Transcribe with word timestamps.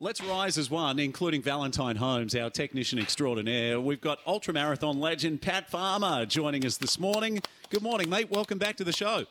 Let's 0.00 0.22
rise 0.22 0.56
as 0.58 0.70
one, 0.70 1.00
including 1.00 1.42
Valentine 1.42 1.96
Holmes, 1.96 2.36
our 2.36 2.50
technician 2.50 3.00
extraordinaire. 3.00 3.80
We've 3.80 4.00
got 4.00 4.24
ultramarathon 4.26 5.00
legend 5.00 5.42
Pat 5.42 5.68
Farmer 5.68 6.24
joining 6.24 6.64
us 6.64 6.76
this 6.76 7.00
morning. 7.00 7.40
Good 7.68 7.82
morning, 7.82 8.08
mate. 8.08 8.30
Welcome 8.30 8.58
back 8.58 8.76
to 8.76 8.84
the 8.84 8.92
show. 8.92 9.24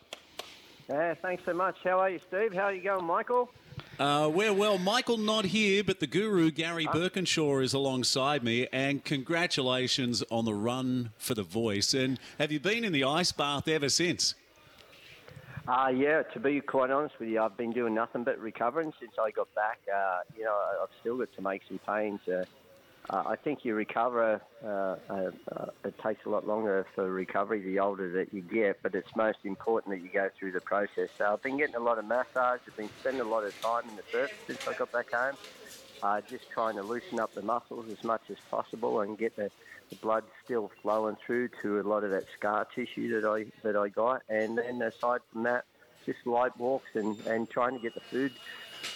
Yeah, 0.90 1.14
thanks 1.22 1.44
so 1.46 1.54
much. 1.54 1.78
How 1.86 2.02
are 2.02 2.10
you, 2.10 2.20
Steve? 2.28 2.54
How 2.54 2.64
are 2.64 2.74
you 2.74 2.84
going, 2.84 3.06
Michael? 3.06 3.50
Uh, 3.98 4.30
we're 4.34 4.52
well. 4.52 4.78
Michael 4.78 5.18
not 5.18 5.46
here, 5.46 5.86
but 5.86 6.02
the 6.02 6.08
guru 6.08 6.52
Garry 6.52 6.86
Birkinshaw 6.86 7.64
is 7.64 7.74
alongside 7.74 8.44
me. 8.44 8.68
And 8.74 9.06
congratulations 9.06 10.22
on 10.30 10.44
the 10.44 10.54
run 10.54 11.12
for 11.18 11.34
the 11.34 11.44
voice. 11.44 11.94
And 11.94 12.20
have 12.40 12.52
you 12.52 12.60
been 12.60 12.84
in 12.84 12.92
the 12.92 13.06
ice 13.06 13.32
bath 13.32 13.70
ever 13.70 13.88
since? 13.88 14.36
Uh, 15.68 15.90
yeah, 15.90 16.24
to 16.34 16.40
be 16.40 16.62
quite 16.62 16.92
honest 16.92 17.16
with 17.20 17.28
you, 17.28 17.42
I've 17.42 17.58
been 17.58 17.74
doing 17.74 17.94
nothing 17.94 18.24
but 18.24 18.40
recovering 18.40 18.94
since 19.00 19.12
I 19.20 19.32
got 19.32 19.54
back. 19.54 19.80
Uh, 19.94 20.20
you 20.34 20.46
know, 20.46 20.56
I've 20.82 20.90
still 21.00 21.18
got 21.18 21.28
some 21.36 21.46
aches 21.46 21.66
and 21.70 21.82
pains. 21.84 22.22
Uh, 22.28 22.46
uh, 23.10 23.24
I 23.28 23.36
think 23.36 23.60
you 23.64 23.76
recover, 23.76 24.42
uh, 24.64 24.68
uh, 25.14 25.32
it 25.84 25.96
takes 26.06 26.26
a 26.26 26.30
lot 26.30 26.46
longer 26.46 26.86
for 26.96 27.12
recovery 27.12 27.62
the 27.62 27.80
older 27.80 28.12
that 28.14 28.34
you 28.34 28.42
get, 28.42 28.78
but 28.82 28.96
it's 28.96 29.10
most 29.16 29.40
important 29.44 29.96
that 29.96 30.02
you 30.02 30.10
go 30.12 30.30
through 30.40 30.54
the 30.54 30.62
process. 30.62 31.10
So 31.18 31.26
I've 31.26 31.42
been 31.44 31.58
getting 31.58 31.76
a 31.76 31.80
lot 31.84 32.00
of 32.00 32.06
massage, 32.06 32.62
I've 32.68 32.76
been 32.76 32.90
spending 32.98 33.22
a 33.22 33.30
lot 33.30 33.44
of 33.44 33.54
time 33.62 33.90
in 33.90 33.96
the 33.96 34.04
surf 34.12 34.32
since 34.46 34.60
I 34.68 34.74
got 34.74 34.92
back 34.92 35.08
home, 35.14 35.36
uh, 36.04 36.22
just 36.22 36.50
trying 36.50 36.76
to 36.76 36.84
loosen 36.84 37.20
up 37.20 37.34
the 37.34 37.42
muscles 37.42 37.86
as 37.92 38.04
much 38.04 38.22
as 38.30 38.38
possible 38.50 39.02
and 39.02 39.18
get 39.18 39.36
the, 39.36 39.50
the 39.90 39.96
blood 39.98 40.24
still 40.44 40.72
flowing 40.82 41.18
through 41.26 41.50
to 41.62 41.80
a 41.80 41.84
lot 41.84 42.04
of 42.04 42.12
that 42.12 42.26
scar 42.38 42.66
tissue 42.76 43.20
that 43.20 43.28
I 43.28 43.46
that 43.64 43.76
I 43.76 43.90
got. 43.90 44.24
And 44.30 44.58
then 44.58 44.82
aside 44.82 45.22
from 45.32 45.44
that, 45.44 45.66
just 46.06 46.26
light 46.26 46.58
walks 46.58 46.90
and, 46.96 47.20
and 47.28 47.50
trying 47.50 47.74
to 47.74 47.80
get 47.80 47.94
the 47.94 48.02
food 48.02 48.32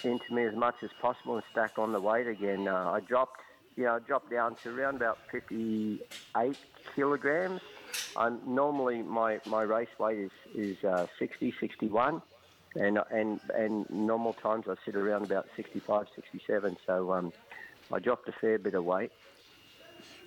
into 0.04 0.34
me 0.34 0.44
as 0.44 0.54
much 0.54 0.76
as 0.82 0.90
possible 1.00 1.36
and 1.36 1.44
stack 1.50 1.78
on 1.78 1.92
the 1.92 2.00
weight 2.00 2.26
again. 2.26 2.68
Uh, 2.68 2.90
I 2.90 3.00
dropped, 3.00 3.40
you 3.76 3.84
know, 3.84 3.96
I 3.96 3.98
dropped 4.00 4.30
down 4.30 4.56
to 4.62 4.70
around 4.76 4.96
about 4.96 5.18
58 5.30 6.56
kilograms. 6.94 7.60
I'm 8.16 8.40
normally 8.46 9.02
my, 9.02 9.40
my 9.46 9.62
race 9.62 9.88
weight 9.98 10.18
is 10.18 10.30
is 10.54 10.84
uh, 10.84 11.06
60, 11.18 11.54
61, 11.60 12.22
and 12.74 12.98
and 13.10 13.40
and 13.54 13.88
normal 13.90 14.32
times 14.34 14.66
I 14.68 14.74
sit 14.84 14.96
around 14.96 15.24
about 15.24 15.46
65, 15.56 16.06
67. 16.14 16.76
So 16.86 17.12
um, 17.12 17.32
I 17.92 17.98
dropped 17.98 18.28
a 18.28 18.32
fair 18.32 18.58
bit 18.58 18.74
of 18.74 18.84
weight. 18.84 19.12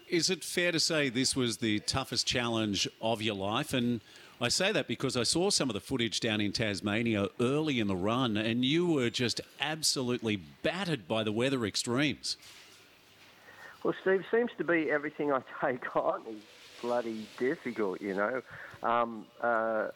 Is 0.07 0.29
it 0.29 0.43
fair 0.43 0.71
to 0.71 0.79
say 0.79 1.09
this 1.09 1.35
was 1.35 1.57
the 1.57 1.79
toughest 1.79 2.27
challenge 2.27 2.87
of 3.01 3.23
your 3.23 3.33
life? 3.33 3.73
And 3.73 4.01
I 4.39 4.49
say 4.49 4.71
that 4.71 4.87
because 4.87 5.17
I 5.17 5.23
saw 5.23 5.49
some 5.49 5.69
of 5.69 5.73
the 5.73 5.79
footage 5.79 6.19
down 6.19 6.41
in 6.41 6.51
Tasmania 6.51 7.29
early 7.39 7.79
in 7.79 7.87
the 7.87 7.95
run, 7.95 8.37
and 8.37 8.63
you 8.63 8.85
were 8.85 9.09
just 9.09 9.41
absolutely 9.59 10.35
battered 10.35 11.07
by 11.07 11.23
the 11.23 11.31
weather 11.31 11.65
extremes. 11.65 12.37
Well, 13.83 13.95
Steve, 14.01 14.25
seems 14.29 14.51
to 14.57 14.63
be 14.63 14.91
everything 14.91 15.31
I 15.31 15.41
take 15.61 15.95
on 15.95 16.21
is 16.29 16.41
bloody 16.81 17.27
difficult, 17.39 18.01
you 18.01 18.13
know. 18.13 18.41
Um, 18.83 19.25
uh, 19.41 19.87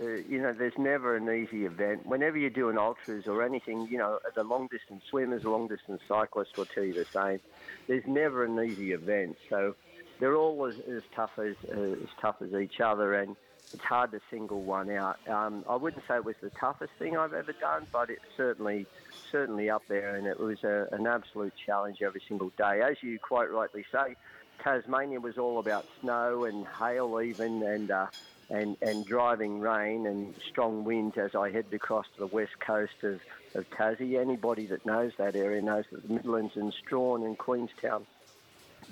uh, 0.00 0.06
you 0.28 0.42
know, 0.42 0.52
there's 0.52 0.76
never 0.78 1.16
an 1.16 1.28
easy 1.28 1.66
event. 1.66 2.06
Whenever 2.06 2.36
you're 2.36 2.50
doing 2.50 2.78
ultras 2.78 3.24
or 3.26 3.42
anything, 3.42 3.86
you 3.90 3.98
know, 3.98 4.18
the 4.34 4.42
long 4.42 4.68
distance 4.68 5.02
swimmers, 5.08 5.44
long 5.44 5.68
distance 5.68 6.00
cyclists 6.08 6.56
will 6.56 6.66
tell 6.66 6.84
you 6.84 6.94
the 6.94 7.06
same. 7.14 7.40
There's 7.86 8.04
never 8.06 8.44
an 8.44 8.58
easy 8.58 8.92
event. 8.92 9.36
So 9.48 9.74
they're 10.20 10.36
all 10.36 10.66
as, 10.66 10.74
as 10.90 11.02
tough 11.14 11.30
as 11.38 11.54
uh, 11.70 11.80
as 11.80 12.08
tough 12.20 12.36
as 12.40 12.52
each 12.54 12.80
other, 12.80 13.14
and 13.14 13.36
it's 13.72 13.84
hard 13.84 14.10
to 14.12 14.20
single 14.30 14.62
one 14.62 14.90
out. 14.90 15.18
Um, 15.28 15.64
I 15.68 15.76
wouldn't 15.76 16.02
say 16.08 16.16
it 16.16 16.24
was 16.24 16.36
the 16.40 16.50
toughest 16.60 16.92
thing 16.98 17.16
I've 17.16 17.32
ever 17.32 17.52
done, 17.52 17.86
but 17.92 18.10
it's 18.10 18.20
certainly 18.36 18.86
certainly 19.30 19.70
up 19.70 19.82
there, 19.88 20.16
and 20.16 20.26
it 20.26 20.38
was 20.38 20.62
a, 20.64 20.86
an 20.92 21.06
absolute 21.06 21.52
challenge 21.66 21.98
every 22.02 22.22
single 22.28 22.50
day. 22.56 22.82
As 22.82 22.96
you 23.02 23.18
quite 23.18 23.50
rightly 23.50 23.84
say, 23.92 24.16
Tasmania 24.62 25.20
was 25.20 25.38
all 25.38 25.58
about 25.58 25.86
snow 26.00 26.44
and 26.44 26.66
hail, 26.78 27.20
even, 27.20 27.62
and 27.62 27.90
uh, 27.90 28.06
and 28.54 28.76
and 28.82 29.04
driving 29.04 29.60
rain 29.60 30.06
and 30.06 30.34
strong 30.50 30.84
winds 30.84 31.16
as 31.18 31.34
I 31.34 31.50
headed 31.50 31.74
across 31.74 32.06
to 32.14 32.20
the 32.20 32.26
west 32.26 32.52
coast 32.64 32.92
of, 33.02 33.20
of 33.54 33.68
Tassie. 33.70 34.20
Anybody 34.20 34.66
that 34.66 34.86
knows 34.86 35.12
that 35.18 35.34
area 35.34 35.60
knows 35.60 35.84
that 35.90 36.06
the 36.06 36.14
Midlands 36.14 36.52
and 36.54 36.72
Strahan 36.72 37.22
and 37.22 37.36
Queenstown 37.36 38.06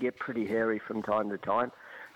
get 0.00 0.18
pretty 0.18 0.46
hairy 0.46 0.80
from 0.86 1.02
time 1.02 1.30
to 1.30 1.38
time. 1.38 1.70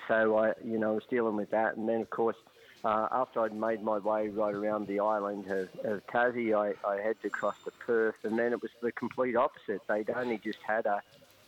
So 0.09 0.37
I, 0.37 0.53
you 0.65 0.79
know, 0.79 0.95
was 0.95 1.05
dealing 1.09 1.37
with 1.37 1.51
that, 1.51 1.77
and 1.77 1.89
then 1.89 2.01
of 2.01 2.11
course. 2.11 2.37
Uh, 2.85 3.09
after 3.11 3.41
I'd 3.41 3.55
made 3.55 3.83
my 3.83 3.99
way 3.99 4.29
right 4.29 4.55
around 4.55 4.87
the 4.87 5.01
island 5.01 5.51
of, 5.51 5.69
of 5.85 6.07
Tassie, 6.07 6.55
I, 6.55 6.75
I 6.87 7.01
had 7.01 7.21
to 7.23 7.31
cross 7.31 7.57
to 7.65 7.73
Perth, 7.85 8.15
and 8.23 8.39
then 8.39 8.53
it 8.53 8.63
was 8.63 8.71
the 8.81 8.93
complete 8.93 9.35
opposite. 9.35 9.81
They'd 9.89 10.11
only 10.11 10.39
just 10.39 10.59
had 10.65 10.87
a 10.87 11.03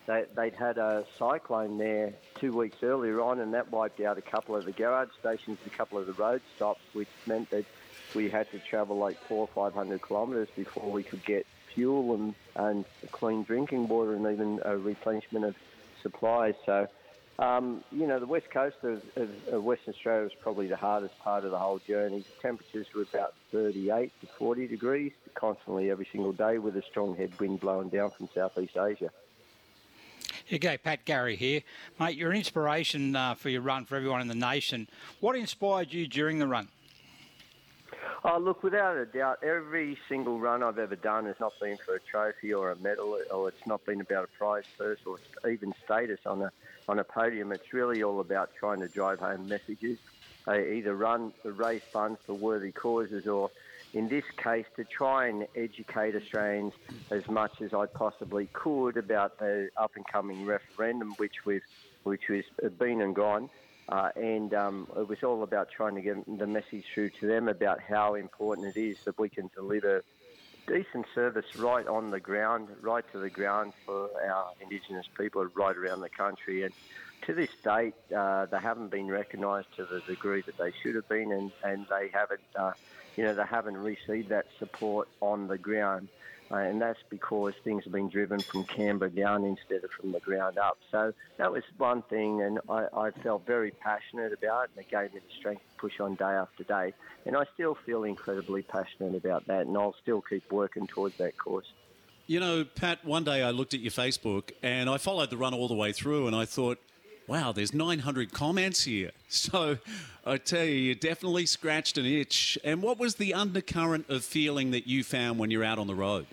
they, 0.08 0.24
they'd 0.34 0.54
had 0.54 0.78
a 0.78 1.04
cyclone 1.18 1.76
there 1.76 2.14
two 2.40 2.56
weeks 2.56 2.78
earlier 2.82 3.20
on, 3.20 3.40
and 3.40 3.52
that 3.52 3.70
wiped 3.70 4.00
out 4.00 4.16
a 4.16 4.22
couple 4.22 4.56
of 4.56 4.64
the 4.64 4.72
garage 4.72 5.10
stations, 5.20 5.58
a 5.66 5.70
couple 5.70 5.98
of 5.98 6.06
the 6.06 6.14
road 6.14 6.40
stops, 6.56 6.80
which 6.94 7.08
meant 7.26 7.50
that 7.50 7.66
we 8.14 8.30
had 8.30 8.50
to 8.50 8.58
travel 8.58 8.96
like 8.96 9.18
four 9.28 9.40
or 9.40 9.48
five 9.54 9.74
hundred 9.74 10.00
kilometres 10.00 10.48
before 10.56 10.90
we 10.90 11.02
could 11.02 11.24
get 11.26 11.46
fuel 11.74 12.14
and, 12.14 12.34
and 12.56 12.86
clean 13.12 13.42
drinking 13.42 13.86
water 13.86 14.14
and 14.14 14.26
even 14.26 14.60
a 14.64 14.78
replenishment 14.78 15.44
of 15.44 15.54
supplies. 16.02 16.54
So, 16.64 16.88
um, 17.38 17.84
you 17.92 18.06
know, 18.06 18.18
the 18.18 18.26
west 18.26 18.50
coast 18.50 18.78
of, 18.84 19.02
of, 19.14 19.28
of 19.52 19.62
Western 19.62 19.92
Australia 19.92 20.22
was 20.22 20.32
probably 20.40 20.68
the 20.68 20.76
hardest 20.76 21.18
part 21.18 21.44
of 21.44 21.50
the 21.50 21.58
whole 21.58 21.80
journey. 21.86 22.20
The 22.20 22.42
temperatures 22.42 22.86
were 22.94 23.02
about 23.02 23.34
38 23.52 24.10
to 24.22 24.26
40 24.38 24.68
degrees 24.68 25.12
constantly 25.34 25.90
every 25.90 26.08
single 26.10 26.32
day 26.32 26.56
with 26.56 26.76
a 26.78 26.82
strong 26.82 27.14
headwind 27.14 27.60
blowing 27.60 27.90
down 27.90 28.10
from 28.12 28.30
Southeast 28.34 28.78
Asia. 28.78 29.10
Okay, 30.50 30.78
Pat 30.78 31.04
Garry 31.04 31.36
here. 31.36 31.60
Mate, 32.00 32.16
you're 32.16 32.30
an 32.30 32.36
inspiration 32.36 33.14
uh, 33.14 33.34
for 33.34 33.50
your 33.50 33.60
run 33.60 33.84
for 33.84 33.96
everyone 33.96 34.22
in 34.22 34.28
the 34.28 34.34
nation. 34.34 34.88
What 35.20 35.36
inspired 35.36 35.92
you 35.92 36.06
during 36.06 36.38
the 36.38 36.46
run? 36.46 36.68
Oh, 38.24 38.38
look, 38.38 38.62
without 38.62 38.96
a 38.96 39.04
doubt, 39.04 39.40
every 39.42 39.98
single 40.08 40.40
run 40.40 40.62
I've 40.62 40.78
ever 40.78 40.96
done 40.96 41.26
has 41.26 41.36
not 41.38 41.52
been 41.60 41.76
for 41.76 41.96
a 41.96 42.00
trophy 42.00 42.54
or 42.54 42.70
a 42.70 42.76
medal, 42.76 43.18
or 43.30 43.48
it's 43.48 43.66
not 43.66 43.84
been 43.84 44.00
about 44.00 44.24
a 44.24 44.38
prize 44.38 44.64
purse 44.78 44.98
or 45.04 45.18
even 45.48 45.74
status 45.84 46.20
on 46.24 46.42
a 46.42 46.50
on 46.88 46.98
a 46.98 47.04
podium. 47.04 47.52
It's 47.52 47.72
really 47.74 48.02
all 48.02 48.20
about 48.20 48.50
trying 48.58 48.80
to 48.80 48.88
drive 48.88 49.20
home 49.20 49.48
messages. 49.48 49.98
I 50.46 50.62
either 50.62 50.94
run 50.94 51.34
the 51.44 51.52
race 51.52 51.82
funds 51.92 52.18
for 52.24 52.32
worthy 52.32 52.72
causes 52.72 53.26
or 53.26 53.50
in 53.94 54.08
this 54.08 54.24
case, 54.42 54.66
to 54.76 54.84
try 54.84 55.28
and 55.28 55.46
educate 55.56 56.14
Australians 56.14 56.72
as 57.10 57.22
much 57.28 57.52
as 57.62 57.72
I 57.72 57.86
possibly 57.86 58.48
could 58.52 58.96
about 58.96 59.38
the 59.38 59.68
up 59.76 59.92
and 59.96 60.04
coming 60.06 60.44
referendum, 60.44 61.14
which 61.16 61.34
we've, 61.46 61.62
which 62.02 62.22
has 62.28 62.72
been 62.78 63.00
and 63.00 63.14
gone. 63.14 63.48
Uh, 63.88 64.10
and 64.16 64.52
um, 64.52 64.86
it 64.98 65.08
was 65.08 65.18
all 65.22 65.42
about 65.42 65.68
trying 65.74 65.94
to 65.94 66.02
get 66.02 66.38
the 66.38 66.46
message 66.46 66.84
through 66.92 67.10
to 67.20 67.26
them 67.26 67.48
about 67.48 67.78
how 67.80 68.14
important 68.14 68.76
it 68.76 68.78
is 68.78 68.96
that 69.06 69.18
we 69.18 69.30
can 69.30 69.48
deliver 69.54 70.04
decent 70.68 71.06
service 71.14 71.56
right 71.56 71.86
on 71.86 72.10
the 72.10 72.20
ground, 72.20 72.68
right 72.82 73.04
to 73.12 73.18
the 73.18 73.30
ground 73.30 73.72
for 73.84 74.10
our 74.28 74.52
Indigenous 74.60 75.06
people 75.18 75.44
right 75.54 75.76
around 75.76 76.00
the 76.00 76.08
country. 76.08 76.62
And 76.62 76.74
to 77.26 77.34
this 77.34 77.50
date, 77.64 77.94
uh, 78.14 78.46
they 78.46 78.58
haven't 78.58 78.90
been 78.90 79.08
recognised 79.08 79.68
to 79.76 79.84
the 79.86 80.00
degree 80.00 80.42
that 80.42 80.58
they 80.58 80.72
should 80.82 80.94
have 80.94 81.08
been, 81.08 81.32
and, 81.32 81.50
and 81.64 81.86
they 81.88 82.10
haven't, 82.12 82.40
uh, 82.54 82.72
you 83.16 83.24
know, 83.24 83.34
they 83.34 83.44
haven't 83.44 83.78
received 83.78 84.28
that 84.28 84.46
support 84.58 85.08
on 85.20 85.48
the 85.48 85.58
ground. 85.58 86.08
Uh, 86.50 86.56
and 86.56 86.80
that's 86.80 86.98
because 87.10 87.52
things 87.62 87.84
have 87.84 87.92
been 87.92 88.08
driven 88.08 88.40
from 88.40 88.64
Canberra 88.64 89.10
down 89.10 89.44
instead 89.44 89.84
of 89.84 89.90
from 89.90 90.12
the 90.12 90.20
ground 90.20 90.56
up. 90.56 90.78
So 90.90 91.12
that 91.36 91.52
was 91.52 91.62
one 91.76 92.02
thing, 92.02 92.40
and 92.40 92.58
I, 92.68 92.86
I 92.96 93.10
felt 93.10 93.46
very 93.46 93.70
passionate 93.70 94.32
about, 94.32 94.70
and 94.74 94.84
it 94.84 94.90
gave 94.90 95.12
me 95.12 95.20
the 95.20 95.34
strength 95.38 95.60
to 95.60 95.80
push 95.80 96.00
on 96.00 96.14
day 96.14 96.24
after 96.24 96.64
day. 96.64 96.94
And 97.26 97.36
I 97.36 97.44
still 97.52 97.76
feel 97.84 98.04
incredibly 98.04 98.62
passionate 98.62 99.14
about 99.14 99.46
that, 99.46 99.66
and 99.66 99.76
I'll 99.76 99.94
still 100.02 100.22
keep 100.22 100.50
working 100.50 100.86
towards 100.86 101.18
that 101.18 101.36
course. 101.36 101.66
You 102.26 102.40
know, 102.40 102.64
Pat, 102.64 103.04
one 103.04 103.24
day 103.24 103.42
I 103.42 103.50
looked 103.50 103.72
at 103.72 103.80
your 103.80 103.90
Facebook 103.90 104.50
and 104.62 104.90
I 104.90 104.98
followed 104.98 105.30
the 105.30 105.38
run 105.38 105.54
all 105.54 105.68
the 105.68 105.74
way 105.74 105.92
through, 105.92 106.26
and 106.26 106.36
I 106.36 106.44
thought, 106.44 106.78
wow, 107.26 107.52
there's 107.52 107.74
900 107.74 108.32
comments 108.32 108.84
here. 108.84 109.10
So 109.30 109.76
I 110.24 110.38
tell 110.38 110.64
you, 110.64 110.72
you 110.72 110.94
definitely 110.94 111.44
scratched 111.44 111.98
an 111.98 112.06
itch. 112.06 112.58
And 112.64 112.82
what 112.82 112.98
was 112.98 113.16
the 113.16 113.34
undercurrent 113.34 114.08
of 114.08 114.24
feeling 114.24 114.70
that 114.70 114.86
you 114.86 115.04
found 115.04 115.38
when 115.38 115.50
you're 115.50 115.64
out 115.64 115.78
on 115.78 115.86
the 115.86 115.94
road? 115.94 116.26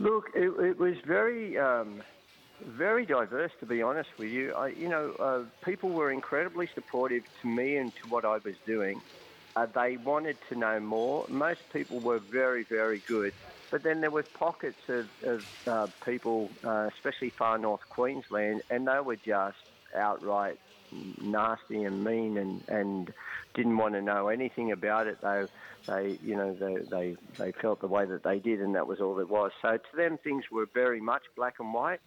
Look, 0.00 0.24
it, 0.34 0.52
it 0.60 0.78
was 0.78 0.94
very, 1.06 1.56
um, 1.58 2.02
very 2.60 3.06
diverse, 3.06 3.52
to 3.60 3.66
be 3.66 3.82
honest 3.82 4.08
with 4.18 4.30
you. 4.30 4.52
I, 4.54 4.68
you 4.68 4.88
know, 4.88 5.14
uh, 5.20 5.44
people 5.64 5.90
were 5.90 6.10
incredibly 6.12 6.68
supportive 6.74 7.22
to 7.42 7.48
me 7.48 7.76
and 7.76 7.92
to 8.02 8.08
what 8.08 8.24
I 8.24 8.38
was 8.44 8.54
doing. 8.66 9.00
Uh, 9.56 9.66
they 9.72 9.96
wanted 9.96 10.36
to 10.48 10.58
know 10.58 10.80
more. 10.80 11.26
Most 11.28 11.60
people 11.72 12.00
were 12.00 12.20
very, 12.32 12.66
very 12.68 13.02
good. 13.06 13.32
But 13.70 13.82
then 13.82 14.00
there 14.00 14.10
was 14.10 14.24
pockets 14.38 14.78
of, 14.88 15.06
of 15.26 15.40
uh, 15.70 15.86
people, 16.04 16.50
uh, 16.64 16.88
especially 16.96 17.32
far 17.38 17.58
north 17.58 17.80
Queensland, 17.88 18.62
and 18.70 18.86
they 18.86 19.00
were 19.04 19.16
just 19.16 19.56
outright 19.96 20.58
nasty 21.20 21.82
and 21.82 22.04
mean 22.04 22.36
and, 22.38 22.62
and 22.68 23.10
didn't 23.54 23.76
want 23.76 23.94
to 23.94 24.02
know 24.02 24.28
anything 24.28 24.72
about 24.72 25.06
it. 25.06 25.18
They, 25.22 25.44
they, 25.86 26.18
you 26.22 26.36
know, 26.36 26.56
they, 26.58 26.76
they, 26.90 27.16
they 27.38 27.52
felt 27.60 27.80
the 27.80 27.88
way 27.88 28.06
that 28.06 28.24
they 28.24 28.38
did, 28.38 28.60
and 28.60 28.74
that 28.74 28.86
was 28.86 29.00
all 29.00 29.18
it 29.20 29.28
was. 29.28 29.52
So 29.62 29.72
to 29.72 29.96
them, 29.96 30.18
things 30.22 30.44
were 30.50 30.66
very 30.74 31.00
much 31.00 31.22
black 31.36 31.54
and 31.60 31.72
white. 31.72 32.00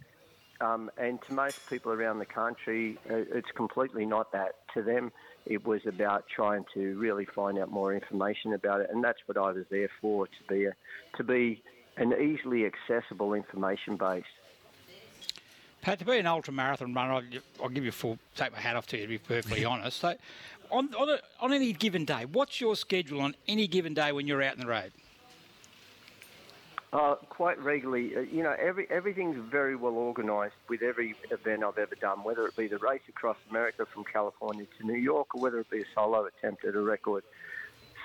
Um, 0.59 0.89
and 0.97 1.19
to 1.27 1.33
most 1.33 1.57
people 1.69 1.91
around 1.91 2.17
the 2.17 2.25
country, 2.25 2.97
uh, 3.09 3.15
it's 3.31 3.49
completely 3.55 4.05
not 4.05 4.31
that. 4.31 4.53
To 4.73 4.81
them, 4.81 5.11
it 5.45 5.65
was 5.65 5.81
about 5.88 6.25
trying 6.35 6.65
to 6.73 6.97
really 6.97 7.27
find 7.35 7.59
out 7.59 7.69
more 7.69 7.94
information 7.94 8.53
about 8.53 8.81
it, 8.81 8.89
and 8.91 9.03
that's 9.03 9.19
what 9.27 9.38
I 9.38 9.51
was 9.51 9.65
there 9.69 9.89
for 10.01 10.25
to 10.25 10.44
be 10.49 10.65
a, 10.65 10.73
to 11.17 11.23
be 11.23 11.61
an 11.97 12.13
easily 12.13 12.65
accessible 12.65 13.33
information 13.33 13.97
base. 13.97 14.23
Pat, 15.81 16.00
to 16.00 16.06
be 16.06 16.18
an 16.18 16.25
ultra 16.25 16.53
marathon 16.53 16.94
runner, 16.94 17.13
I'll, 17.13 17.24
I'll 17.63 17.69
give 17.69 17.83
you 17.83 17.89
a 17.89 17.94
full 17.94 18.18
take 18.35 18.51
my 18.51 18.59
hat 18.59 18.75
off 18.75 18.88
to 18.88 18.97
you 18.97 19.03
to 19.03 19.07
be 19.07 19.18
perfectly 19.18 19.65
honest. 19.74 20.00
So, 20.00 20.15
on 20.71 20.94
on, 20.95 21.09
a, 21.09 21.19
on 21.39 21.53
any 21.53 21.74
given 21.74 22.06
day, 22.06 22.25
what's 22.25 22.59
your 22.59 22.75
schedule 22.75 23.21
on 23.21 23.35
any 23.47 23.68
given 23.68 23.94
day 23.94 24.12
when 24.12 24.27
you're 24.27 24.41
out 24.41 24.56
in 24.56 24.59
the 24.59 24.68
road? 24.68 24.91
Uh, 26.94 27.15
quite 27.15 27.62
regularly, 27.62 28.15
uh, 28.15 28.21
you 28.21 28.41
know, 28.41 28.56
every 28.57 28.89
everything's 28.89 29.38
very 29.51 29.75
well 29.75 29.95
organised 29.95 30.56
with 30.69 30.81
every 30.81 31.15
event 31.29 31.63
I've 31.63 31.77
ever 31.77 31.95
done, 31.95 32.23
whether 32.23 32.45
it 32.47 32.56
be 32.56 32.68
the 32.68 32.77
race 32.77 33.01
across 33.09 33.38
America 33.50 33.85
from 33.85 34.06
California 34.06 34.65
to 34.80 34.88
New 34.88 34.97
York, 34.97 35.35
or 35.35 35.41
whether 35.41 35.59
it 35.59 35.69
be 35.69 35.81
a 35.81 35.85
solo 35.94 36.25
attempt 36.25 36.63
at 36.65 36.75
a 36.75 36.81
record 36.81 37.23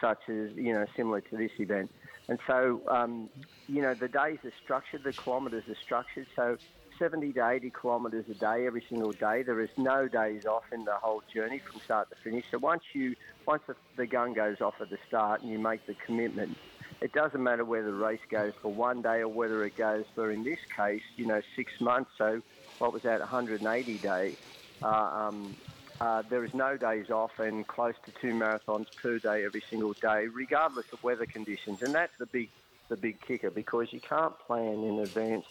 such 0.00 0.28
as 0.28 0.50
you 0.56 0.72
know 0.72 0.84
similar 0.96 1.20
to 1.20 1.36
this 1.36 1.52
event. 1.58 1.90
And 2.28 2.38
so, 2.46 2.82
um, 2.88 3.28
you 3.68 3.82
know, 3.82 3.94
the 3.94 4.08
days 4.08 4.38
are 4.44 4.52
structured, 4.62 5.04
the 5.04 5.12
kilometres 5.12 5.64
are 5.68 5.76
structured. 5.82 6.26
So, 6.36 6.56
70 7.02 7.32
to 7.32 7.48
80 7.48 7.72
kilometres 7.80 8.26
a 8.30 8.34
day 8.34 8.64
every 8.64 8.84
single 8.88 9.12
day. 9.12 9.42
There 9.42 9.60
is 9.60 9.70
no 9.76 10.06
days 10.06 10.44
off 10.46 10.62
in 10.72 10.84
the 10.84 10.94
whole 10.94 11.22
journey 11.34 11.60
from 11.68 11.80
start 11.84 12.08
to 12.10 12.16
finish. 12.22 12.44
So 12.52 12.58
once 12.58 12.82
you 12.94 13.16
once 13.44 13.62
the, 13.66 13.74
the 13.96 14.06
gun 14.06 14.34
goes 14.34 14.60
off 14.60 14.74
at 14.80 14.88
the 14.88 14.98
start 15.08 15.42
and 15.42 15.50
you 15.50 15.58
make 15.58 15.84
the 15.86 15.94
commitment 16.06 16.56
it 17.02 17.12
doesn't 17.12 17.42
matter 17.42 17.64
whether 17.64 17.86
the 17.86 17.92
race 17.94 18.20
goes 18.30 18.52
for 18.62 18.72
one 18.72 19.02
day 19.02 19.18
or 19.20 19.28
whether 19.28 19.64
it 19.64 19.76
goes 19.76 20.04
for, 20.14 20.30
in 20.30 20.44
this 20.44 20.58
case, 20.76 21.02
you 21.16 21.26
know, 21.26 21.40
six 21.56 21.72
months. 21.80 22.10
So 22.16 22.40
what 22.78 22.92
was 22.92 23.02
that, 23.02 23.18
180 23.18 23.98
days? 23.98 24.36
Uh, 24.80 24.86
um, 24.86 25.56
uh, 26.00 26.22
there 26.30 26.44
is 26.44 26.52
no 26.54 26.76
days 26.76 27.10
off 27.10 27.32
and 27.38 27.66
close 27.66 27.94
to 28.04 28.12
two 28.20 28.32
marathons 28.32 28.86
per 29.00 29.18
day 29.18 29.44
every 29.44 29.62
single 29.68 29.94
day, 30.00 30.26
regardless 30.32 30.86
of 30.92 31.02
weather 31.02 31.26
conditions. 31.26 31.78
And 31.82 31.92
that's 31.92 32.12
the 32.20 32.26
big, 32.26 32.50
the 32.88 32.96
big 32.96 33.18
kicker 33.26 33.50
because 33.50 33.88
you 33.90 34.00
can't 34.08 34.34
plan 34.46 34.84
in 34.84 35.00
advance 35.00 35.44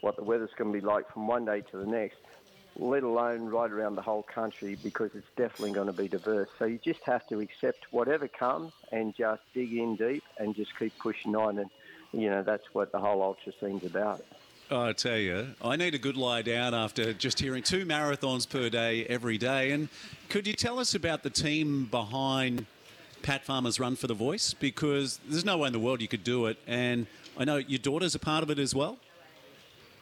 what 0.00 0.16
the 0.16 0.22
weather's 0.22 0.50
going 0.56 0.72
to 0.72 0.80
be 0.80 0.84
like 0.84 1.10
from 1.12 1.26
one 1.26 1.44
day 1.44 1.60
to 1.60 1.76
the 1.76 1.86
next 1.86 2.16
let 2.76 3.02
alone 3.02 3.46
right 3.46 3.70
around 3.70 3.94
the 3.94 4.02
whole 4.02 4.22
country 4.22 4.76
because 4.82 5.10
it's 5.14 5.26
definitely 5.36 5.72
going 5.72 5.86
to 5.86 5.92
be 5.92 6.08
diverse. 6.08 6.48
So 6.58 6.64
you 6.64 6.78
just 6.78 7.02
have 7.04 7.26
to 7.28 7.40
accept 7.40 7.86
whatever 7.90 8.28
comes 8.28 8.72
and 8.92 9.14
just 9.14 9.42
dig 9.54 9.72
in 9.72 9.96
deep 9.96 10.24
and 10.38 10.54
just 10.54 10.76
keep 10.78 10.96
pushing 10.98 11.34
on. 11.36 11.58
And, 11.58 11.70
you 12.12 12.30
know, 12.30 12.42
that's 12.42 12.64
what 12.72 12.92
the 12.92 12.98
whole 12.98 13.22
ultra 13.22 13.52
scene's 13.60 13.84
about. 13.84 14.24
I 14.70 14.92
tell 14.92 15.18
you, 15.18 15.48
I 15.60 15.74
need 15.74 15.94
a 15.94 15.98
good 15.98 16.16
lie 16.16 16.42
down 16.42 16.74
after 16.74 17.12
just 17.12 17.40
hearing 17.40 17.64
two 17.64 17.84
marathons 17.84 18.48
per 18.48 18.68
day 18.68 19.04
every 19.06 19.36
day. 19.36 19.72
And 19.72 19.88
could 20.28 20.46
you 20.46 20.52
tell 20.52 20.78
us 20.78 20.94
about 20.94 21.24
the 21.24 21.30
team 21.30 21.86
behind 21.86 22.66
Pat 23.22 23.44
Farmer's 23.44 23.80
Run 23.80 23.96
for 23.96 24.06
the 24.06 24.14
Voice? 24.14 24.54
Because 24.54 25.18
there's 25.28 25.44
no 25.44 25.58
way 25.58 25.66
in 25.66 25.72
the 25.72 25.80
world 25.80 26.00
you 26.00 26.08
could 26.08 26.22
do 26.22 26.46
it. 26.46 26.56
And 26.68 27.08
I 27.36 27.44
know 27.44 27.56
your 27.56 27.80
daughter's 27.80 28.14
a 28.14 28.20
part 28.20 28.44
of 28.44 28.50
it 28.50 28.60
as 28.60 28.72
well. 28.72 28.98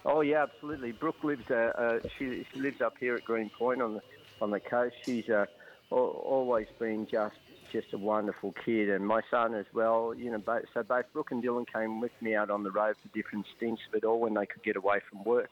Oh 0.05 0.21
yeah, 0.21 0.43
absolutely. 0.43 0.93
Brooke 0.93 1.23
lives. 1.23 1.51
Uh, 1.51 1.55
uh, 1.55 1.99
she, 2.19 2.45
she 2.53 2.61
lives 2.61 2.81
up 2.81 2.95
here 2.99 3.17
at 3.17 3.25
Green 3.25 3.51
Point 3.51 3.83
on 3.83 3.95
the 3.95 4.03
on 4.41 4.51
the 4.51 4.61
coast. 4.61 4.95
She's 5.05 5.29
uh, 5.29 5.47
always 5.91 6.69
been 6.79 7.07
just 7.07 7.37
just 7.73 7.93
a 7.93 7.99
wonderful 7.99 8.55
kid, 8.65 8.89
and 8.89 9.07
my 9.07 9.21
son 9.31 9.55
as 9.55 9.67
well. 9.73 10.15
You 10.15 10.31
know, 10.31 10.39
both, 10.39 10.65
so 10.73 10.83
both 10.83 11.05
Brooke 11.13 11.31
and 11.31 11.43
Dylan 11.43 11.67
came 11.71 12.01
with 12.01 12.13
me 12.21 12.35
out 12.35 12.51
on 12.51 12.63
the 12.63 12.71
road 12.71 12.97
for 13.03 13.09
different 13.17 13.47
stints, 13.57 13.83
but 13.93 14.05
all 14.05 14.21
when 14.21 14.35
they 14.35 14.47
could 14.47 14.63
get 14.63 14.77
away 14.77 15.01
from 15.09 15.25
work. 15.25 15.51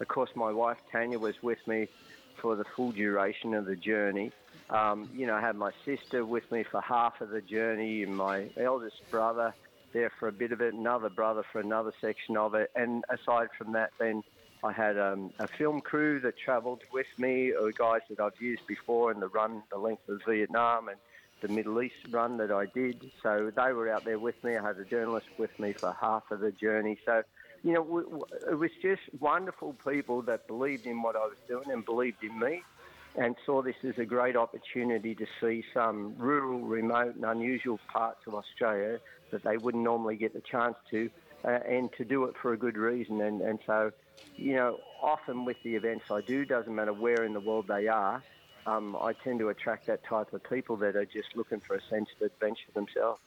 Of 0.00 0.08
course, 0.08 0.30
my 0.34 0.52
wife 0.52 0.78
Tanya 0.90 1.18
was 1.18 1.34
with 1.42 1.58
me 1.66 1.88
for 2.40 2.56
the 2.56 2.64
full 2.64 2.92
duration 2.92 3.54
of 3.54 3.66
the 3.66 3.76
journey. 3.76 4.32
Um, 4.70 5.10
you 5.14 5.26
know, 5.26 5.34
I 5.34 5.40
had 5.40 5.56
my 5.56 5.72
sister 5.84 6.24
with 6.24 6.50
me 6.52 6.62
for 6.62 6.80
half 6.80 7.20
of 7.20 7.30
the 7.30 7.40
journey, 7.40 8.02
and 8.02 8.16
my 8.16 8.48
eldest 8.56 8.96
brother 9.10 9.54
there 9.92 10.12
for 10.18 10.28
a 10.28 10.32
bit 10.32 10.52
of 10.52 10.60
it, 10.60 10.74
another 10.74 11.08
brother 11.08 11.42
for 11.52 11.60
another 11.60 11.92
section 12.00 12.36
of 12.36 12.54
it. 12.54 12.70
And 12.74 13.04
aside 13.10 13.48
from 13.56 13.72
that, 13.72 13.90
then 13.98 14.22
I 14.62 14.72
had 14.72 14.98
um, 14.98 15.30
a 15.38 15.46
film 15.56 15.80
crew 15.80 16.20
that 16.20 16.34
travelled 16.44 16.82
with 16.92 17.06
me, 17.18 17.52
or 17.52 17.72
guys 17.72 18.00
that 18.10 18.20
I've 18.20 18.40
used 18.40 18.66
before 18.66 19.12
in 19.12 19.20
the 19.20 19.28
run, 19.28 19.62
the 19.70 19.78
length 19.78 20.08
of 20.08 20.20
Vietnam 20.28 20.88
and 20.88 20.98
the 21.40 21.48
Middle 21.48 21.80
East 21.80 21.94
run 22.10 22.36
that 22.38 22.50
I 22.50 22.66
did. 22.66 23.10
So 23.22 23.52
they 23.54 23.72
were 23.72 23.90
out 23.90 24.04
there 24.04 24.18
with 24.18 24.42
me. 24.42 24.56
I 24.56 24.66
had 24.66 24.78
a 24.78 24.84
journalist 24.84 25.26
with 25.38 25.56
me 25.60 25.74
for 25.78 25.94
half 26.00 26.24
of 26.30 26.40
the 26.40 26.50
journey. 26.50 26.98
So, 27.06 27.22
you 27.62 27.72
know, 27.72 28.24
it 28.50 28.54
was 28.54 28.70
just 28.82 29.02
wonderful 29.20 29.76
people 29.88 30.22
that 30.22 30.48
believed 30.48 30.86
in 30.86 31.02
what 31.02 31.14
I 31.14 31.20
was 31.20 31.36
doing 31.48 31.70
and 31.70 31.84
believed 31.84 32.22
in 32.22 32.38
me 32.38 32.62
and 33.18 33.34
saw 33.44 33.60
this 33.62 33.74
as 33.82 33.98
a 33.98 34.04
great 34.04 34.36
opportunity 34.36 35.16
to 35.16 35.26
see 35.40 35.64
some 35.74 36.14
rural, 36.16 36.60
remote, 36.60 37.16
and 37.16 37.24
unusual 37.24 37.80
parts 37.92 38.20
of 38.28 38.34
Australia 38.34 39.00
that 39.32 39.42
they 39.42 39.56
wouldn't 39.56 39.82
normally 39.82 40.14
get 40.16 40.32
the 40.32 40.40
chance 40.40 40.76
to, 40.90 41.10
uh, 41.44 41.58
and 41.68 41.90
to 41.98 42.04
do 42.04 42.22
it 42.24 42.36
for 42.40 42.52
a 42.52 42.56
good 42.56 42.76
reason. 42.76 43.20
And, 43.20 43.42
and 43.42 43.58
so, 43.66 43.90
you 44.36 44.54
know, 44.54 44.78
often 45.02 45.44
with 45.44 45.56
the 45.64 45.74
events 45.74 46.04
I 46.10 46.20
do, 46.20 46.44
doesn't 46.44 46.72
matter 46.72 46.92
where 46.92 47.24
in 47.24 47.32
the 47.32 47.40
world 47.40 47.66
they 47.66 47.88
are, 47.88 48.22
um, 48.66 48.96
I 49.00 49.14
tend 49.14 49.40
to 49.40 49.48
attract 49.48 49.86
that 49.86 50.04
type 50.04 50.32
of 50.32 50.44
people 50.44 50.76
that 50.76 50.94
are 50.94 51.04
just 51.04 51.34
looking 51.34 51.58
for 51.60 51.74
a 51.74 51.82
sense 51.90 52.08
of 52.20 52.26
adventure 52.26 52.70
themselves. 52.72 53.20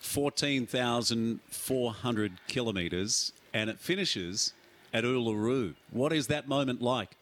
14,400 0.00 2.32
kilometres, 2.46 3.32
and 3.52 3.68
it 3.68 3.80
finishes 3.80 4.52
at 4.94 5.02
Uluru. 5.02 5.74
What 5.90 6.12
is 6.12 6.28
that 6.28 6.46
moment 6.46 6.80
like? 6.80 7.16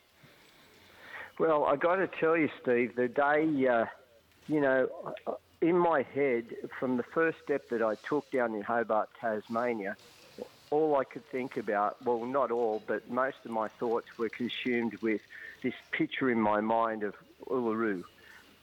Well, 1.38 1.64
I 1.64 1.74
got 1.76 1.96
to 1.96 2.06
tell 2.06 2.36
you, 2.36 2.48
Steve, 2.62 2.94
the 2.94 3.08
day, 3.08 3.66
uh, 3.66 3.86
you 4.46 4.60
know, 4.60 4.88
in 5.60 5.76
my 5.76 6.02
head, 6.02 6.44
from 6.78 6.96
the 6.96 7.02
first 7.02 7.38
step 7.42 7.68
that 7.70 7.82
I 7.82 7.96
took 8.08 8.30
down 8.30 8.54
in 8.54 8.62
Hobart, 8.62 9.08
Tasmania, 9.20 9.96
all 10.70 10.96
I 10.96 11.04
could 11.04 11.28
think 11.30 11.56
about, 11.56 12.04
well, 12.04 12.24
not 12.24 12.52
all, 12.52 12.82
but 12.86 13.10
most 13.10 13.38
of 13.44 13.50
my 13.50 13.66
thoughts 13.66 14.06
were 14.16 14.28
consumed 14.28 14.94
with 15.02 15.22
this 15.62 15.74
picture 15.90 16.30
in 16.30 16.40
my 16.40 16.60
mind 16.60 17.02
of 17.02 17.14
Uluru. 17.46 18.04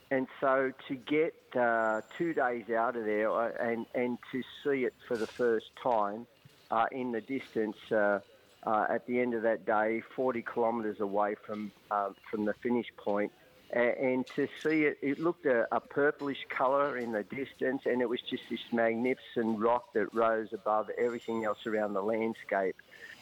And 0.09 0.27
so 0.39 0.71
to 0.88 0.95
get 0.95 1.35
uh, 1.56 2.01
two 2.18 2.33
days 2.33 2.69
out 2.69 2.95
of 2.95 3.06
there 3.06 3.31
uh, 3.31 3.51
and, 3.59 3.85
and 3.95 4.18
to 4.31 4.44
see 4.63 4.85
it 4.85 4.94
for 5.07 5.18
the 5.18 5.27
first 5.27 5.71
time 5.81 6.27
uh, 6.69 6.85
in 6.91 7.12
the 7.12 7.21
distance 7.21 7.77
uh, 7.91 8.19
uh, 8.63 8.85
at 8.89 9.05
the 9.07 9.19
end 9.19 9.33
of 9.33 9.43
that 9.43 9.65
day, 9.65 10.01
40 10.15 10.43
kilometres 10.53 10.99
away 10.99 11.35
from, 11.45 11.71
uh, 11.89 12.09
from 12.30 12.45
the 12.45 12.53
finish 12.61 12.87
point, 12.97 13.31
and 13.73 14.27
to 14.35 14.47
see 14.61 14.83
it, 14.83 14.97
it 15.01 15.19
looked 15.19 15.45
a, 15.45 15.65
a, 15.73 15.80
purplish 15.80 16.45
colour 16.49 16.97
in 16.97 17.13
the 17.13 17.23
distance, 17.23 17.83
and 17.85 18.01
it 18.01 18.09
was 18.09 18.19
just 18.21 18.44
this 18.49 18.59
magnificent 18.73 19.59
rock 19.59 19.94
that 19.94 20.13
rose 20.13 20.49
above 20.51 20.89
everything 20.97 21.45
else 21.45 21.65
around 21.65 21.94
the 21.94 22.01
landscape. 22.01 22.75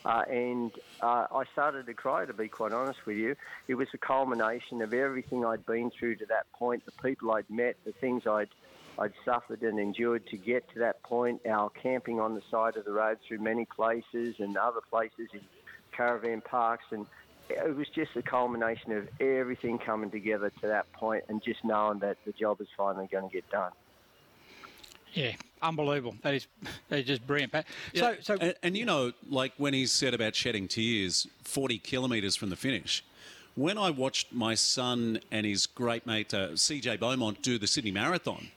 Uh, 0.05 0.23
and 0.29 0.71
uh, 1.01 1.27
I 1.31 1.43
started 1.51 1.85
to 1.85 1.93
cry, 1.93 2.25
to 2.25 2.33
be 2.33 2.47
quite 2.47 2.71
honest 2.71 3.05
with 3.05 3.17
you. 3.17 3.35
It 3.67 3.75
was 3.75 3.89
a 3.93 3.97
culmination 3.97 4.81
of 4.81 4.93
everything 4.93 5.45
I'd 5.45 5.65
been 5.65 5.91
through 5.91 6.15
to 6.15 6.25
that 6.27 6.51
point, 6.53 6.83
the 6.85 6.93
people 7.03 7.31
I'd 7.31 7.49
met, 7.49 7.75
the 7.85 7.91
things 7.91 8.25
I'd 8.25 8.49
I'd 8.99 9.13
suffered 9.23 9.63
and 9.63 9.79
endured 9.79 10.27
to 10.27 10.37
get 10.37 10.71
to 10.73 10.79
that 10.79 11.01
point. 11.03 11.41
Our 11.47 11.69
camping 11.69 12.19
on 12.19 12.35
the 12.35 12.41
side 12.51 12.75
of 12.75 12.85
the 12.85 12.91
road 12.91 13.17
through 13.27 13.39
many 13.39 13.65
places 13.65 14.35
and 14.39 14.57
other 14.57 14.81
places 14.89 15.29
in 15.33 15.39
caravan 15.91 16.41
parks 16.41 16.85
and 16.91 17.05
it 17.49 17.75
was 17.75 17.87
just 17.89 18.13
the 18.13 18.21
culmination 18.21 18.91
of 18.91 19.09
everything 19.19 19.79
coming 19.79 20.11
together 20.11 20.51
to 20.61 20.67
that 20.67 20.91
point 20.93 21.23
and 21.29 21.41
just 21.43 21.63
knowing 21.63 21.99
that 21.99 22.17
the 22.25 22.31
job 22.31 22.61
is 22.61 22.67
finally 22.77 23.07
going 23.11 23.27
to 23.27 23.33
get 23.33 23.49
done. 23.49 23.71
Yeah, 25.13 25.31
unbelievable. 25.61 26.15
That 26.21 26.35
is, 26.35 26.47
that 26.89 26.99
is 26.99 27.05
just 27.05 27.25
brilliant, 27.25 27.51
Pat. 27.51 27.65
Yeah. 27.93 28.01
So, 28.01 28.17
so 28.21 28.37
and, 28.39 28.53
and, 28.61 28.77
you 28.77 28.85
know, 28.85 29.13
like 29.27 29.53
when 29.57 29.73
he 29.73 29.87
said 29.87 30.13
about 30.13 30.35
shedding 30.35 30.67
tears, 30.67 31.25
40 31.43 31.79
kilometres 31.79 32.35
from 32.35 32.49
the 32.49 32.55
finish. 32.55 33.03
When 33.55 33.77
I 33.77 33.89
watched 33.89 34.31
my 34.31 34.53
son 34.53 35.19
and 35.31 35.45
his 35.45 35.65
great 35.65 36.05
mate 36.05 36.33
uh, 36.33 36.49
CJ 36.49 36.99
Beaumont 36.99 37.41
do 37.41 37.57
the 37.57 37.67
Sydney 37.67 37.91
Marathon, 37.91 38.51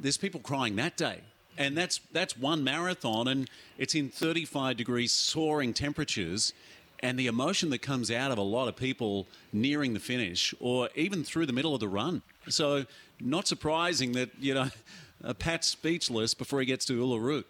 there's 0.00 0.16
people 0.16 0.40
crying 0.40 0.76
that 0.76 0.96
day. 0.96 1.20
And 1.58 1.76
that's 1.76 2.00
that's 2.12 2.38
one 2.38 2.64
marathon, 2.64 3.28
and 3.28 3.50
it's 3.76 3.94
in 3.94 4.08
35 4.08 4.76
degrees 4.76 5.12
soaring 5.12 5.74
temperatures 5.74 6.54
and 7.02 7.18
the 7.18 7.26
emotion 7.26 7.70
that 7.70 7.78
comes 7.78 8.10
out 8.10 8.30
of 8.30 8.38
a 8.38 8.42
lot 8.42 8.68
of 8.68 8.76
people 8.76 9.26
nearing 9.52 9.94
the 9.94 10.00
finish 10.00 10.54
or 10.60 10.88
even 10.94 11.24
through 11.24 11.46
the 11.46 11.52
middle 11.52 11.74
of 11.74 11.80
the 11.80 11.88
run. 11.88 12.22
So, 12.48 12.84
not 13.20 13.48
surprising 13.48 14.12
that, 14.12 14.30
you 14.38 14.54
know, 14.54 14.68
Pat's 15.38 15.66
speechless 15.66 16.34
before 16.34 16.60
he 16.60 16.66
gets 16.66 16.84
to 16.86 17.00
Uluru. 17.00 17.44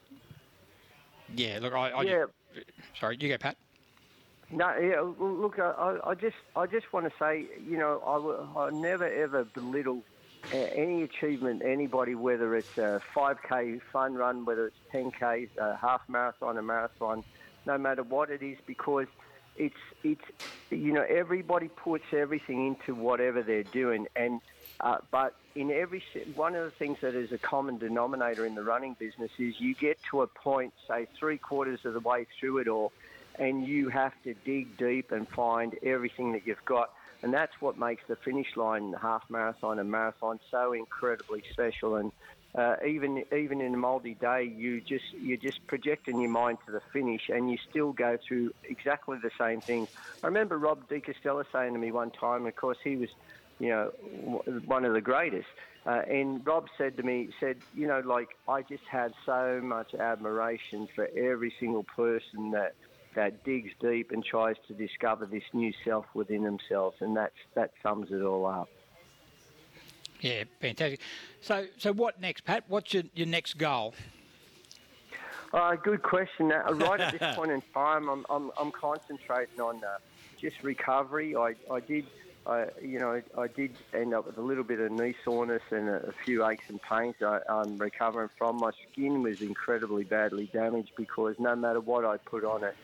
Yeah, 1.34 1.58
look, 1.60 1.72
I. 1.72 1.90
I 1.90 2.02
yeah. 2.02 2.24
Sorry, 2.98 3.16
you 3.20 3.28
go, 3.28 3.38
Pat. 3.38 3.56
No, 4.50 4.76
yeah. 4.76 5.00
Look, 5.00 5.60
I, 5.60 5.98
I 6.04 6.14
just, 6.14 6.36
I 6.56 6.66
just 6.66 6.92
want 6.92 7.06
to 7.06 7.12
say, 7.18 7.46
you 7.68 7.78
know, 7.78 8.00
I, 8.56 8.66
I 8.66 8.70
never 8.70 9.08
ever 9.08 9.44
belittle 9.44 10.02
any 10.52 11.02
achievement 11.02 11.62
anybody, 11.64 12.14
whether 12.14 12.56
it's 12.56 12.76
a 12.76 13.00
5k 13.16 13.80
fun 13.92 14.14
run, 14.14 14.44
whether 14.44 14.66
it's 14.66 14.76
10k, 14.92 15.48
a 15.58 15.76
half 15.76 16.02
marathon, 16.08 16.58
a 16.58 16.62
marathon, 16.62 17.24
no 17.66 17.78
matter 17.78 18.02
what 18.02 18.30
it 18.30 18.42
is, 18.42 18.58
because 18.66 19.06
it's 19.56 19.74
it's 20.02 20.24
you 20.70 20.92
know 20.92 21.04
everybody 21.08 21.68
puts 21.68 22.04
everything 22.12 22.66
into 22.66 23.00
whatever 23.00 23.42
they're 23.42 23.62
doing, 23.62 24.06
and 24.16 24.40
uh, 24.80 24.98
but 25.10 25.34
in 25.54 25.70
every 25.70 26.02
one 26.34 26.54
of 26.54 26.64
the 26.64 26.76
things 26.78 26.98
that 27.02 27.14
is 27.14 27.30
a 27.32 27.38
common 27.38 27.78
denominator 27.78 28.46
in 28.46 28.54
the 28.54 28.62
running 28.62 28.96
business 28.98 29.30
is 29.38 29.54
you 29.58 29.74
get 29.74 29.98
to 30.10 30.22
a 30.22 30.26
point, 30.26 30.72
say 30.88 31.06
three 31.18 31.38
quarters 31.38 31.80
of 31.84 31.92
the 31.92 32.00
way 32.00 32.26
through 32.38 32.58
it 32.58 32.68
all, 32.68 32.92
and 33.38 33.66
you 33.66 33.88
have 33.88 34.12
to 34.24 34.34
dig 34.44 34.76
deep 34.78 35.10
and 35.10 35.28
find 35.28 35.74
everything 35.82 36.32
that 36.32 36.46
you've 36.46 36.64
got. 36.66 36.90
And 37.22 37.34
that's 37.34 37.52
what 37.60 37.76
makes 37.76 38.02
the 38.08 38.16
finish 38.24 38.46
line, 38.56 38.92
the 38.92 38.98
half 38.98 39.22
marathon 39.28 39.78
and 39.78 39.90
marathon, 39.90 40.38
so 40.50 40.72
incredibly 40.72 41.42
special. 41.52 41.96
And 41.96 42.12
uh, 42.58 42.76
even 42.86 43.22
even 43.32 43.60
in 43.60 43.74
a 43.74 43.76
multi-day, 43.76 44.44
you 44.44 44.80
just 44.80 45.04
you're 45.12 45.36
just 45.36 45.60
projecting 45.68 46.20
your 46.20 46.30
mind 46.30 46.58
to 46.66 46.72
the 46.72 46.80
finish, 46.92 47.22
and 47.28 47.50
you 47.50 47.56
still 47.68 47.92
go 47.92 48.16
through 48.26 48.52
exactly 48.64 49.18
the 49.22 49.30
same 49.38 49.60
things. 49.62 49.88
I 50.22 50.26
remember 50.26 50.58
Rob 50.58 50.88
De 50.88 51.00
Castella 51.00 51.44
saying 51.52 51.74
to 51.74 51.78
me 51.78 51.92
one 51.92 52.10
time, 52.10 52.46
of 52.46 52.56
course 52.56 52.78
he 52.82 52.96
was, 52.96 53.08
you 53.58 53.68
know, 53.68 53.90
one 54.64 54.84
of 54.84 54.94
the 54.94 55.00
greatest. 55.00 55.46
Uh, 55.86 56.02
and 56.10 56.44
Rob 56.46 56.66
said 56.76 56.96
to 56.96 57.02
me, 57.02 57.30
said, 57.38 57.56
you 57.72 57.86
know, 57.86 58.02
like 58.04 58.28
I 58.48 58.62
just 58.62 58.82
had 58.90 59.12
so 59.24 59.60
much 59.62 59.94
admiration 59.94 60.88
for 60.94 61.06
every 61.16 61.54
single 61.58 61.84
person 61.84 62.50
that 62.50 62.72
that 63.14 63.44
digs 63.44 63.72
deep 63.80 64.12
and 64.12 64.24
tries 64.24 64.56
to 64.68 64.74
discover 64.74 65.26
this 65.26 65.42
new 65.52 65.72
self 65.84 66.06
within 66.14 66.44
themselves, 66.44 66.96
and 67.00 67.16
that's 67.16 67.34
that 67.54 67.72
sums 67.82 68.10
it 68.10 68.22
all 68.22 68.46
up. 68.46 68.68
Yeah, 70.20 70.44
fantastic. 70.60 71.00
So, 71.40 71.66
so 71.78 71.92
what 71.92 72.20
next, 72.20 72.44
Pat? 72.44 72.64
What's 72.68 72.92
your, 72.92 73.04
your 73.14 73.26
next 73.26 73.54
goal? 73.54 73.94
Uh, 75.52 75.74
good 75.76 76.02
question. 76.02 76.52
Uh, 76.52 76.72
right 76.74 77.00
at 77.00 77.18
this 77.18 77.34
point 77.34 77.50
in 77.50 77.62
time, 77.74 78.08
I'm, 78.08 78.26
I'm, 78.30 78.50
I'm 78.58 78.70
concentrating 78.70 79.60
on 79.60 79.82
uh, 79.82 79.98
just 80.40 80.62
recovery. 80.62 81.34
I, 81.34 81.54
I 81.70 81.80
did, 81.80 82.06
I, 82.46 82.66
you 82.82 82.98
know, 82.98 83.20
I 83.36 83.48
did 83.48 83.72
end 83.92 84.14
up 84.14 84.26
with 84.26 84.38
a 84.38 84.42
little 84.42 84.64
bit 84.64 84.78
of 84.78 84.92
knee 84.92 85.14
soreness 85.24 85.62
and 85.70 85.88
a, 85.88 86.08
a 86.08 86.12
few 86.24 86.46
aches 86.46 86.64
and 86.68 86.80
pains 86.82 87.16
I, 87.22 87.40
I'm 87.48 87.78
recovering 87.78 88.28
from. 88.36 88.58
My 88.58 88.70
skin 88.92 89.22
was 89.22 89.40
incredibly 89.40 90.04
badly 90.04 90.46
damaged 90.52 90.92
because 90.96 91.36
no 91.38 91.56
matter 91.56 91.80
what 91.80 92.04
I 92.04 92.18
put 92.18 92.44
on 92.44 92.62
it, 92.62 92.76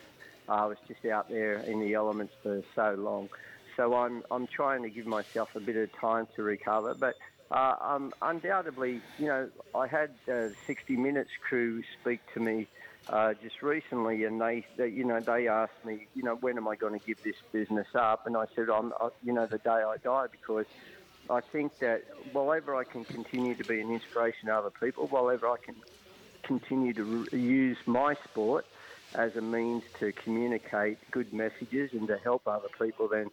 I 0.47 0.65
was 0.65 0.77
just 0.87 1.05
out 1.05 1.29
there 1.29 1.61
in 1.69 1.79
the 1.79 1.93
elements 1.93 2.33
for 2.41 2.61
so 2.75 2.95
long. 2.97 3.29
So 3.75 3.93
I'm 3.95 4.23
I'm 4.31 4.47
trying 4.47 4.83
to 4.83 4.89
give 4.89 5.05
myself 5.05 5.49
a 5.55 5.59
bit 5.59 5.75
of 5.75 5.89
time 5.99 6.27
to 6.35 6.43
recover. 6.43 6.95
But 6.95 7.15
uh, 7.51 7.75
um, 7.81 8.13
undoubtedly, 8.21 9.05
you 9.17 9.27
know, 9.27 9.51
I 9.73 9.87
had 9.87 10.19
uh, 10.31 10.49
60 10.65 10.97
Minutes 10.97 11.31
crew 11.47 11.81
speak 11.99 12.21
to 12.33 12.39
me 12.39 12.69
uh, 13.07 13.33
just 13.41 13.61
recently, 13.61 14.25
and 14.25 14.41
they, 14.41 14.65
they, 14.77 14.87
you 14.89 15.05
know, 15.05 15.21
they 15.25 15.47
asked 15.47 15.83
me, 15.85 16.09
you 16.13 16.23
know, 16.23 16.35
when 16.35 16.57
am 16.57 16.67
I 16.67 16.75
going 16.75 16.93
to 16.93 16.99
give 16.99 17.17
this 17.23 17.35
business 17.53 17.87
up? 17.97 18.23
And 18.25 18.35
I 18.35 18.45
said, 18.53 18.65
I'm, 18.69 18.91
uh, 18.99 19.11
you 19.21 19.31
know, 19.33 19.47
the 19.49 19.59
day 19.59 19.69
I 19.69 19.95
die, 20.03 20.25
because 20.31 20.65
I 21.29 21.39
think 21.51 21.73
that 21.79 21.99
while 22.17 22.49
I 22.51 22.83
can 22.91 23.05
continue 23.05 23.55
to 23.55 23.63
be 23.65 23.79
an 23.79 23.91
inspiration 23.91 24.47
to 24.47 24.55
other 24.55 24.71
people, 24.71 25.07
while 25.07 25.27
I 25.29 25.55
can 25.63 25.81
continue 26.45 26.93
to 26.93 27.03
re- 27.03 27.39
use 27.39 27.77
my 27.87 28.15
sport 28.25 28.65
as 29.15 29.31
a 29.37 29.41
means 29.41 29.83
to 29.99 30.13
communicate 30.23 30.99
good 31.11 31.33
messages 31.33 31.91
and 31.93 32.07
to 32.07 32.17
help 32.23 32.47
other 32.47 32.69
people, 32.79 33.07
then 33.09 33.27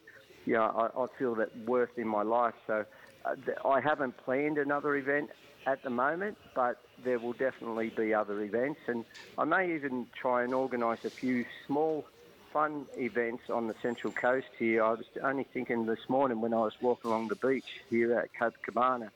you 0.44 0.54
know, 0.54 0.62
I, 0.64 0.86
I 1.04 1.06
feel 1.18 1.34
that 1.36 1.54
worth 1.56 1.90
in 1.96 2.06
my 2.08 2.22
life. 2.22 2.54
So 2.66 2.84
uh, 3.24 3.34
th- 3.36 3.58
I 3.64 3.80
haven't 3.80 4.18
planned 4.18 4.58
another 4.58 4.94
event 4.96 5.30
at 5.66 5.82
the 5.82 5.90
moment, 5.90 6.38
but 6.54 6.76
there 6.98 7.18
will 7.18 7.32
definitely 7.32 7.90
be 7.90 8.12
other 8.12 8.42
events, 8.42 8.80
and 8.86 9.06
I 9.38 9.44
may 9.44 9.74
even 9.74 10.10
try 10.20 10.44
and 10.44 10.52
organise 10.54 10.98
a 11.04 11.10
few 11.10 11.44
small, 11.66 12.06
fun 12.52 12.86
events 12.92 13.44
on 13.48 13.66
the 13.68 13.74
Central 13.82 14.12
Coast 14.12 14.48
here. 14.58 14.84
I 14.84 14.90
was 14.90 15.06
only 15.22 15.48
thinking 15.52 15.86
this 15.86 15.98
morning 16.08 16.40
when 16.40 16.52
I 16.52 16.58
was 16.58 16.74
walking 16.80 17.10
along 17.10 17.28
the 17.28 17.36
beach 17.36 17.68
here 17.88 18.18
at 18.18 18.30
Cape 18.38 18.54
Cabana, 18.64 19.12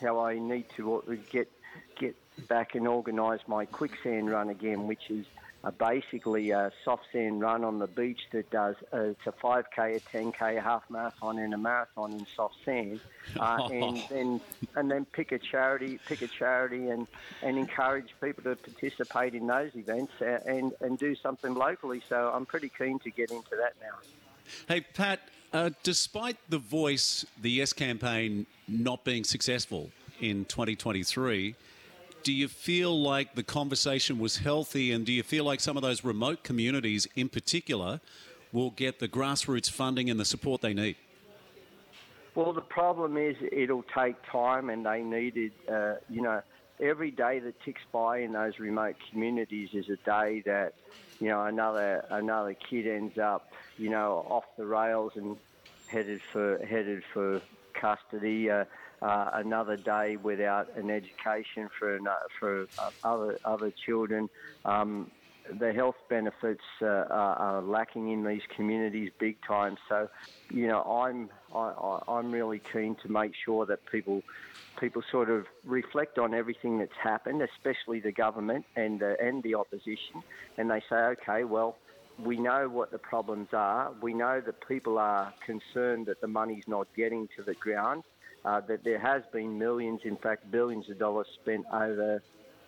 how 0.00 0.20
I 0.20 0.38
need 0.38 0.66
to 0.76 1.02
get 1.30 1.48
get 1.96 2.16
back 2.48 2.74
and 2.74 2.88
organise 2.88 3.40
my 3.46 3.66
quicksand 3.66 4.28
run 4.30 4.48
again, 4.50 4.86
which 4.86 5.04
is 5.10 5.26
uh, 5.64 5.70
basically 5.70 6.50
a 6.50 6.70
soft 6.84 7.04
sand 7.12 7.40
run 7.40 7.64
on 7.64 7.78
the 7.78 7.86
beach 7.86 8.20
that 8.32 8.50
does 8.50 8.76
uh, 8.92 8.98
it's 9.00 9.26
a 9.26 9.32
5k, 9.32 9.96
a 9.96 10.00
10k, 10.00 10.58
a 10.58 10.60
half 10.60 10.82
marathon, 10.90 11.38
and 11.38 11.54
a 11.54 11.58
marathon 11.58 12.12
in 12.12 12.26
soft 12.36 12.56
sand, 12.64 13.00
uh, 13.40 13.68
and 13.72 14.02
then 14.10 14.40
and 14.76 14.90
then 14.90 15.04
pick 15.06 15.32
a 15.32 15.38
charity, 15.38 15.98
pick 16.06 16.22
a 16.22 16.28
charity, 16.28 16.88
and 16.88 17.06
and 17.42 17.58
encourage 17.58 18.14
people 18.22 18.44
to 18.44 18.56
participate 18.56 19.34
in 19.34 19.46
those 19.46 19.74
events 19.74 20.12
uh, 20.20 20.38
and 20.46 20.72
and 20.80 20.98
do 20.98 21.14
something 21.16 21.54
locally. 21.54 22.02
So 22.08 22.30
I'm 22.34 22.46
pretty 22.46 22.70
keen 22.76 22.98
to 23.00 23.10
get 23.10 23.30
into 23.30 23.56
that 23.56 23.74
now. 23.80 23.98
Hey 24.68 24.82
Pat, 24.82 25.20
uh, 25.52 25.70
despite 25.82 26.36
the 26.48 26.58
voice, 26.58 27.24
the 27.40 27.50
Yes 27.50 27.72
campaign 27.72 28.46
not 28.68 29.04
being 29.04 29.24
successful 29.24 29.90
in 30.20 30.44
2023 30.44 31.54
do 32.24 32.32
you 32.32 32.48
feel 32.48 33.00
like 33.00 33.34
the 33.34 33.42
conversation 33.42 34.18
was 34.18 34.38
healthy 34.38 34.90
and 34.90 35.04
do 35.04 35.12
you 35.12 35.22
feel 35.22 35.44
like 35.44 35.60
some 35.60 35.76
of 35.76 35.82
those 35.82 36.02
remote 36.02 36.42
communities 36.42 37.06
in 37.14 37.28
particular 37.28 38.00
will 38.50 38.70
get 38.70 38.98
the 38.98 39.08
grassroots 39.08 39.70
funding 39.70 40.08
and 40.08 40.18
the 40.18 40.24
support 40.24 40.62
they 40.62 40.72
need? 40.72 40.96
Well, 42.34 42.52
the 42.52 42.62
problem 42.62 43.16
is 43.16 43.36
it'll 43.52 43.84
take 43.96 44.16
time 44.30 44.70
and 44.70 44.84
they 44.84 45.02
needed, 45.02 45.52
uh, 45.70 45.96
you 46.08 46.22
know, 46.22 46.42
every 46.80 47.10
day 47.10 47.38
that 47.40 47.60
ticks 47.62 47.82
by 47.92 48.18
in 48.18 48.32
those 48.32 48.58
remote 48.58 48.96
communities 49.10 49.68
is 49.72 49.88
a 49.88 49.96
day 49.96 50.42
that, 50.46 50.74
you 51.20 51.28
know, 51.28 51.44
another 51.44 52.04
another 52.10 52.54
kid 52.54 52.88
ends 52.88 53.18
up, 53.18 53.52
you 53.76 53.90
know, 53.90 54.26
off 54.28 54.44
the 54.56 54.66
rails 54.66 55.12
and 55.14 55.36
headed 55.86 56.20
for 56.32 56.58
headed 56.64 57.04
for 57.12 57.40
custody. 57.74 58.50
Uh, 58.50 58.64
uh, 59.04 59.30
another 59.34 59.76
day 59.76 60.16
without 60.16 60.74
an 60.76 60.90
education 60.90 61.68
for 61.78 62.00
for 62.40 62.66
uh, 62.78 62.90
other 63.04 63.38
other 63.44 63.70
children. 63.70 64.30
Um, 64.64 65.10
the 65.60 65.74
health 65.74 65.96
benefits 66.08 66.64
uh, 66.80 66.86
are, 66.86 67.36
are, 67.36 67.62
lacking 67.62 68.10
in 68.10 68.24
these 68.24 68.40
communities 68.56 69.10
big 69.18 69.36
time. 69.46 69.76
So, 69.90 70.08
you 70.50 70.66
know, 70.68 70.80
I'm 70.82 71.28
I, 71.54 71.98
I'm 72.08 72.32
really 72.32 72.62
keen 72.72 72.96
to 73.02 73.10
make 73.10 73.32
sure 73.44 73.66
that 73.66 73.84
people 73.92 74.22
people 74.80 75.02
sort 75.12 75.28
of 75.28 75.44
reflect 75.64 76.18
on 76.18 76.32
everything 76.32 76.78
that's 76.78 76.96
happened, 77.00 77.42
especially 77.42 78.00
the 78.00 78.10
government 78.10 78.64
and 78.74 79.00
the, 79.00 79.20
and 79.20 79.42
the 79.42 79.54
opposition, 79.54 80.22
and 80.56 80.70
they 80.70 80.82
say, 80.88 80.96
okay, 80.96 81.44
well. 81.44 81.76
We 82.16 82.38
know 82.38 82.68
what 82.68 82.92
the 82.92 82.98
problems 82.98 83.48
are. 83.52 83.90
We 84.00 84.14
know 84.14 84.40
that 84.40 84.68
people 84.68 84.98
are 84.98 85.34
concerned 85.44 86.06
that 86.06 86.20
the 86.20 86.28
money's 86.28 86.62
not 86.68 86.86
getting 86.94 87.26
to 87.36 87.42
the 87.42 87.54
ground 87.54 88.04
uh, 88.44 88.60
that 88.62 88.84
there 88.84 88.98
has 88.98 89.22
been 89.32 89.58
millions, 89.58 90.00
in 90.04 90.16
fact, 90.16 90.50
billions 90.50 90.88
of 90.90 90.98
dollars 90.98 91.26
spent 91.40 91.64
over 91.72 92.22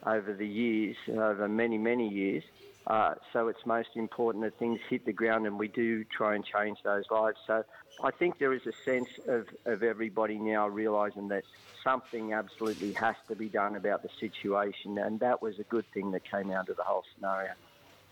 over 0.04 0.32
the 0.32 0.46
years, 0.46 0.96
over 1.08 1.48
many, 1.48 1.78
many 1.78 2.08
years. 2.08 2.44
Uh, 2.86 3.14
so 3.32 3.48
it's 3.48 3.66
most 3.66 3.88
important 3.96 4.44
that 4.44 4.56
things 4.58 4.78
hit 4.88 5.04
the 5.04 5.12
ground 5.12 5.46
and 5.46 5.58
we 5.58 5.66
do 5.66 6.04
try 6.04 6.36
and 6.36 6.44
change 6.44 6.78
those 6.84 7.04
lives. 7.10 7.36
So 7.44 7.64
I 8.02 8.12
think 8.12 8.38
there 8.38 8.52
is 8.52 8.64
a 8.66 8.72
sense 8.84 9.08
of, 9.26 9.48
of 9.64 9.82
everybody 9.82 10.38
now 10.38 10.68
realising 10.68 11.26
that 11.28 11.42
something 11.82 12.32
absolutely 12.32 12.92
has 12.92 13.16
to 13.26 13.34
be 13.34 13.48
done 13.48 13.74
about 13.74 14.02
the 14.02 14.10
situation, 14.20 14.98
and 14.98 15.18
that 15.20 15.42
was 15.42 15.58
a 15.58 15.64
good 15.64 15.86
thing 15.92 16.12
that 16.12 16.30
came 16.30 16.50
out 16.52 16.68
of 16.68 16.76
the 16.76 16.82
whole 16.84 17.04
scenario. 17.14 17.52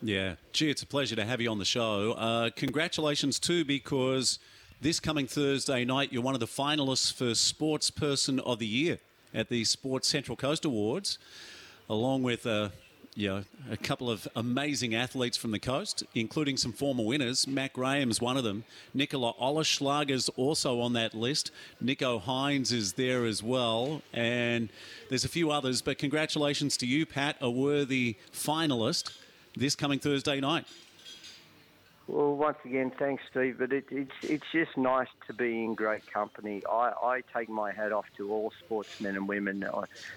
Yeah, 0.02 0.34
gee, 0.52 0.70
it's 0.70 0.82
a 0.82 0.86
pleasure 0.86 1.16
to 1.16 1.24
have 1.24 1.40
you 1.40 1.50
on 1.50 1.58
the 1.58 1.64
show. 1.64 2.12
Uh, 2.12 2.50
congratulations 2.56 3.38
too, 3.38 3.64
because 3.64 4.38
this 4.84 5.00
coming 5.00 5.26
Thursday 5.26 5.82
night, 5.82 6.12
you're 6.12 6.20
one 6.20 6.34
of 6.34 6.40
the 6.40 6.46
finalists 6.46 7.10
for 7.10 7.34
Sports 7.34 7.90
Person 7.90 8.38
of 8.40 8.58
the 8.58 8.66
Year 8.66 8.98
at 9.32 9.48
the 9.48 9.64
Sports 9.64 10.06
Central 10.06 10.36
Coast 10.36 10.66
Awards, 10.66 11.18
along 11.88 12.22
with 12.22 12.46
uh, 12.46 12.68
you 13.14 13.28
know, 13.28 13.44
a 13.70 13.78
couple 13.78 14.10
of 14.10 14.28
amazing 14.36 14.94
athletes 14.94 15.38
from 15.38 15.52
the 15.52 15.58
coast, 15.58 16.04
including 16.14 16.58
some 16.58 16.70
former 16.70 17.02
winners. 17.02 17.46
Matt 17.46 17.72
Graham's 17.72 18.20
one 18.20 18.36
of 18.36 18.44
them. 18.44 18.64
Nicola 18.92 19.32
Olyslagers 19.40 20.28
also 20.36 20.80
on 20.80 20.92
that 20.92 21.14
list. 21.14 21.50
Nicho 21.82 22.20
Hynes 22.20 22.70
is 22.70 22.92
there 22.92 23.24
as 23.24 23.42
well. 23.42 24.02
And 24.12 24.68
there's 25.08 25.24
a 25.24 25.30
few 25.30 25.50
others, 25.50 25.80
but 25.80 25.96
congratulations 25.96 26.76
to 26.76 26.86
you, 26.86 27.06
Pat, 27.06 27.36
a 27.40 27.50
worthy 27.50 28.16
finalist 28.34 29.16
this 29.56 29.74
coming 29.74 29.98
Thursday 29.98 30.40
night. 30.40 30.66
Well, 32.06 32.36
once 32.36 32.58
again, 32.64 32.92
thanks, 32.98 33.22
Steve. 33.30 33.56
But 33.58 33.72
it, 33.72 33.86
it's 33.90 34.12
it's 34.22 34.46
just 34.52 34.76
nice 34.76 35.08
to 35.26 35.34
be 35.34 35.64
in 35.64 35.74
great 35.74 36.02
company. 36.12 36.62
I, 36.70 36.92
I 37.02 37.20
take 37.36 37.48
my 37.48 37.72
hat 37.72 37.92
off 37.92 38.06
to 38.18 38.30
all 38.30 38.50
sportsmen 38.64 39.16
and 39.16 39.28
women 39.28 39.64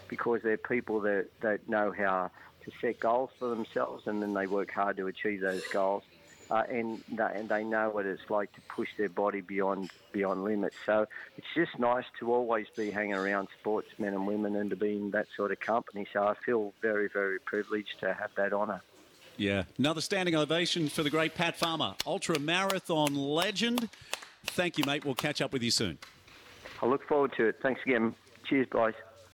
because 0.09 0.41
they're 0.43 0.57
people 0.57 1.01
that, 1.01 1.29
that 1.41 1.67
know 1.67 1.93
how 1.97 2.29
to 2.63 2.71
set 2.81 2.99
goals 2.99 3.29
for 3.39 3.49
themselves 3.49 4.03
and 4.05 4.21
then 4.21 4.33
they 4.33 4.47
work 4.47 4.69
hard 4.73 4.97
to 4.97 5.07
achieve 5.07 5.41
those 5.41 5.61
goals. 5.71 6.03
uh, 6.49 6.63
and 6.69 7.03
they, 7.09 7.23
and 7.35 7.49
they 7.49 7.63
know 7.63 7.89
what 7.89 8.05
it's 8.05 8.21
like 8.29 8.51
to 8.53 8.61
push 8.75 8.89
their 8.97 9.09
body 9.09 9.41
beyond 9.41 9.91
beyond 10.13 10.43
limits. 10.43 10.75
So 10.85 11.05
it's 11.37 11.47
just 11.55 11.77
nice 11.79 12.05
to 12.19 12.33
always 12.33 12.67
be 12.77 12.91
hanging 12.91 13.13
around 13.13 13.47
sportsmen 13.59 14.13
and 14.13 14.27
women 14.27 14.55
and 14.55 14.69
to 14.71 14.75
be 14.77 14.93
in 14.97 15.11
that 15.11 15.27
sort 15.37 15.51
of 15.51 15.59
company. 15.65 16.05
So 16.13 16.23
I 16.23 16.33
feel 16.45 16.73
very 16.81 17.09
very 17.13 17.39
privileged 17.45 17.95
to 18.01 18.07
have 18.13 18.31
that 18.37 18.53
honour. 18.53 18.81
Yeah, 19.37 19.63
another 19.77 20.01
standing 20.01 20.35
ovation 20.35 20.89
for 20.89 21.03
the 21.03 21.11
great 21.11 21.35
Pat 21.35 21.55
Farmer, 21.55 21.93
ultra 22.07 22.39
marathon 22.39 23.15
legend. 23.15 23.87
Thank 24.47 24.79
you, 24.79 24.83
mate. 24.85 25.05
We'll 25.05 25.15
catch 25.15 25.41
up 25.41 25.53
with 25.53 25.61
you 25.61 25.69
soon. 25.69 25.99
I 26.81 26.87
look 26.87 27.07
forward 27.07 27.33
to 27.37 27.47
it. 27.47 27.59
Thanks 27.61 27.81
again. 27.85 28.15
Cheers, 28.49 28.67
guys. 28.71 28.93